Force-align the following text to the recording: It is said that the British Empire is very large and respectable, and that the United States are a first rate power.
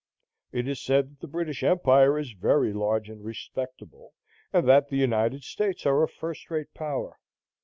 It 0.51 0.67
is 0.67 0.81
said 0.81 1.09
that 1.11 1.19
the 1.19 1.27
British 1.27 1.61
Empire 1.61 2.17
is 2.17 2.31
very 2.31 2.73
large 2.73 3.07
and 3.07 3.23
respectable, 3.23 4.15
and 4.51 4.67
that 4.67 4.89
the 4.89 4.97
United 4.97 5.43
States 5.43 5.85
are 5.85 6.01
a 6.01 6.07
first 6.07 6.49
rate 6.49 6.73
power. 6.73 7.19